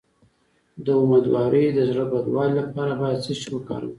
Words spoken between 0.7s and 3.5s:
د امیدوارۍ د زړه بدوالي لپاره باید څه شی